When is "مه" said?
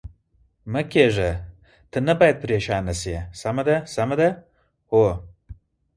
0.71-0.81